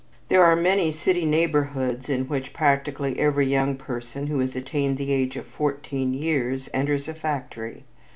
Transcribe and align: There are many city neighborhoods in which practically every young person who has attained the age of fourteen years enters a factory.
There 0.29 0.43
are 0.43 0.55
many 0.55 0.91
city 0.91 1.25
neighborhoods 1.25 2.09
in 2.09 2.25
which 2.27 2.53
practically 2.53 3.19
every 3.19 3.45
young 3.45 3.75
person 3.75 4.25
who 4.25 4.39
has 4.39 4.55
attained 4.55 4.97
the 4.97 5.11
age 5.11 5.37
of 5.37 5.45
fourteen 5.45 6.15
years 6.15 6.69
enters 6.73 7.07
a 7.07 7.13
factory. 7.13 7.83